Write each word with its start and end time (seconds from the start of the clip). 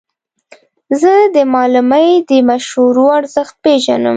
زه 1.01 1.13
د 1.35 1.37
معلمې 1.53 2.07
د 2.29 2.31
مشورو 2.49 3.05
ارزښت 3.19 3.55
پېژنم. 3.63 4.09